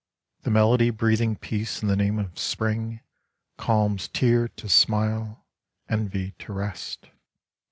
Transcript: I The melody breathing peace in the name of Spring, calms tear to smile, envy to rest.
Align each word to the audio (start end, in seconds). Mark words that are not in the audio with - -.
I 0.39 0.43
The 0.45 0.49
melody 0.49 0.89
breathing 0.89 1.35
peace 1.35 1.83
in 1.83 1.87
the 1.87 1.95
name 1.95 2.17
of 2.17 2.39
Spring, 2.39 3.01
calms 3.59 4.07
tear 4.07 4.47
to 4.47 4.67
smile, 4.67 5.45
envy 5.87 6.31
to 6.39 6.51
rest. 6.53 7.11